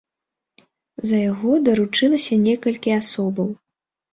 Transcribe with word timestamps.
За 1.09 1.17
яго 1.31 1.51
даручылася 1.67 2.41
некалькі 2.47 2.99
асобаў. 3.01 3.47